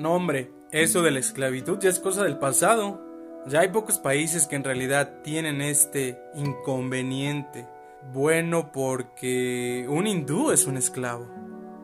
[0.00, 3.04] No, hombre, eso de la esclavitud ya es cosa del pasado.
[3.46, 7.68] Ya hay pocos países que en realidad tienen este inconveniente.
[8.10, 11.28] Bueno, porque un hindú es un esclavo,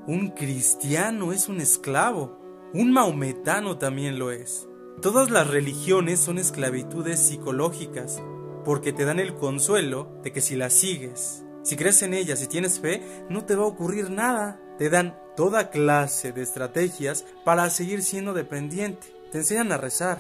[0.06, 2.40] un cristiano es un esclavo,
[2.72, 4.66] un maometano también lo es.
[5.02, 8.22] Todas las religiones son esclavitudes psicológicas,
[8.64, 12.46] porque te dan el consuelo de que si las sigues, si crees en ellas, si
[12.46, 14.58] tienes fe, no te va a ocurrir nada.
[14.78, 19.06] Te dan toda clase de estrategias para seguir siendo dependiente.
[19.30, 20.18] Te enseñan a rezar,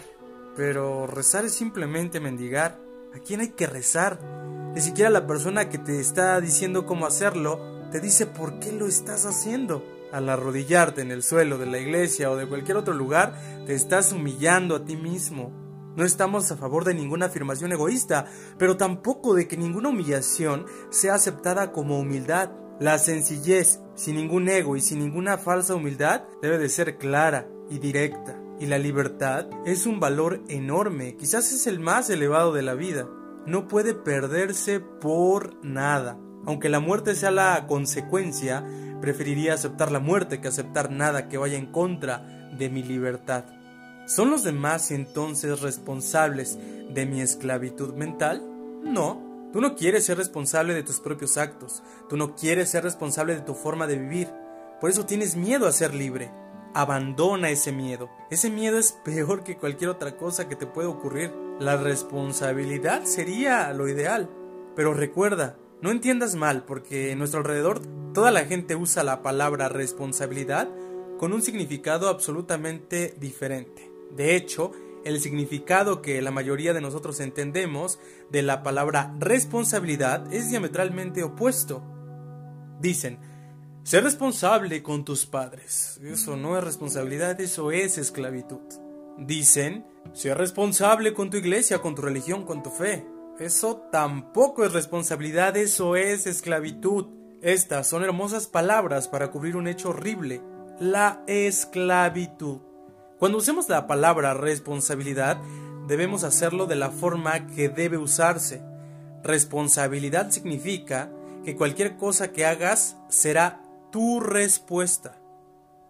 [0.56, 2.78] pero rezar es simplemente mendigar.
[3.14, 4.20] ¿A quién hay que rezar?
[4.74, 8.86] Ni siquiera la persona que te está diciendo cómo hacerlo te dice por qué lo
[8.86, 9.82] estás haciendo.
[10.12, 13.34] Al arrodillarte en el suelo de la iglesia o de cualquier otro lugar,
[13.66, 15.50] te estás humillando a ti mismo.
[15.96, 18.26] No estamos a favor de ninguna afirmación egoísta,
[18.58, 22.50] pero tampoco de que ninguna humillación sea aceptada como humildad.
[22.78, 27.78] La sencillez, sin ningún ego y sin ninguna falsa humildad, debe de ser clara y
[27.78, 28.38] directa.
[28.60, 33.08] Y la libertad es un valor enorme, quizás es el más elevado de la vida.
[33.46, 36.18] No puede perderse por nada.
[36.44, 38.64] Aunque la muerte sea la consecuencia,
[39.00, 43.44] preferiría aceptar la muerte que aceptar nada que vaya en contra de mi libertad.
[44.06, 46.58] ¿Son los demás entonces responsables
[46.90, 48.42] de mi esclavitud mental?
[48.84, 49.25] No,
[49.56, 53.40] Tú no quieres ser responsable de tus propios actos, tú no quieres ser responsable de
[53.40, 54.28] tu forma de vivir,
[54.82, 56.30] por eso tienes miedo a ser libre.
[56.74, 58.10] Abandona ese miedo.
[58.30, 61.32] Ese miedo es peor que cualquier otra cosa que te pueda ocurrir.
[61.58, 64.28] La responsabilidad sería lo ideal.
[64.74, 67.80] Pero recuerda, no entiendas mal, porque en nuestro alrededor
[68.12, 70.68] toda la gente usa la palabra responsabilidad
[71.16, 73.90] con un significado absolutamente diferente.
[74.10, 74.72] De hecho,
[75.06, 81.82] el significado que la mayoría de nosotros entendemos de la palabra responsabilidad es diametralmente opuesto.
[82.80, 83.18] Dicen,
[83.84, 86.00] ser responsable con tus padres.
[86.02, 88.60] Eso no es responsabilidad, eso es esclavitud.
[89.16, 93.06] Dicen, ser responsable con tu iglesia, con tu religión, con tu fe.
[93.38, 97.06] Eso tampoco es responsabilidad, eso es esclavitud.
[97.42, 100.42] Estas son hermosas palabras para cubrir un hecho horrible,
[100.80, 102.65] la esclavitud.
[103.18, 105.38] Cuando usemos la palabra responsabilidad,
[105.88, 108.62] debemos hacerlo de la forma que debe usarse.
[109.22, 111.10] Responsabilidad significa
[111.44, 115.18] que cualquier cosa que hagas será tu respuesta.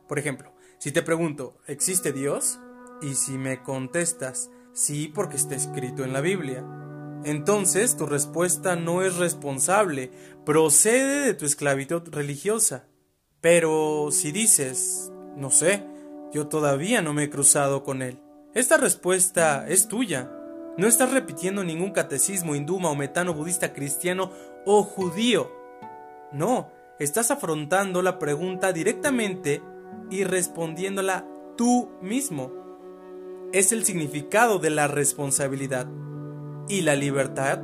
[0.07, 2.61] Por ejemplo, si te pregunto, ¿existe Dios?
[3.03, 6.65] Y si me contestas, sí porque está escrito en la Biblia,
[7.25, 10.13] entonces tu respuesta no es responsable,
[10.45, 12.87] procede de tu esclavitud religiosa.
[13.41, 15.85] Pero si dices, no sé,
[16.33, 18.19] yo todavía no me he cruzado con él.
[18.55, 20.31] Esta respuesta es tuya.
[20.77, 24.31] No estás repitiendo ningún catecismo hindú, maometano, budista, cristiano
[24.65, 25.51] o judío.
[26.33, 29.63] No, estás afrontando la pregunta directamente
[30.11, 31.27] y respondiéndola
[31.57, 32.53] tú mismo.
[33.53, 35.87] Es el significado de la responsabilidad.
[36.69, 37.61] Y la libertad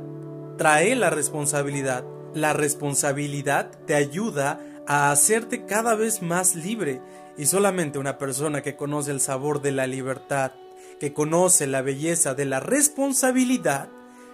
[0.57, 2.05] trae la responsabilidad.
[2.33, 7.01] La responsabilidad te ayuda a hacerte cada vez más libre
[7.37, 10.51] y solamente una persona que conoce el sabor de la libertad,
[10.99, 13.89] que conoce la belleza de la responsabilidad,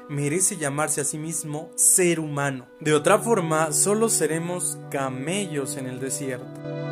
[0.10, 2.68] merece llamarse a sí mismo ser humano.
[2.80, 6.89] De otra forma, solo seremos camellos en el desierto.